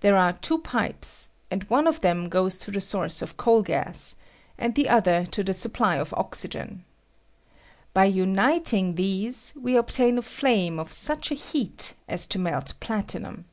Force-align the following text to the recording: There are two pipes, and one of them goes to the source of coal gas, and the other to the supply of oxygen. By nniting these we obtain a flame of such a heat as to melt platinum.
There 0.00 0.16
are 0.16 0.32
two 0.32 0.58
pipes, 0.58 1.28
and 1.48 1.62
one 1.70 1.86
of 1.86 2.00
them 2.00 2.28
goes 2.28 2.58
to 2.58 2.72
the 2.72 2.80
source 2.80 3.22
of 3.22 3.36
coal 3.36 3.62
gas, 3.62 4.16
and 4.58 4.74
the 4.74 4.88
other 4.88 5.24
to 5.26 5.44
the 5.44 5.54
supply 5.54 5.94
of 5.94 6.12
oxygen. 6.14 6.84
By 7.92 8.10
nniting 8.10 8.96
these 8.96 9.52
we 9.54 9.76
obtain 9.76 10.18
a 10.18 10.22
flame 10.22 10.80
of 10.80 10.90
such 10.90 11.30
a 11.30 11.34
heat 11.36 11.94
as 12.08 12.26
to 12.26 12.40
melt 12.40 12.74
platinum. 12.80 13.44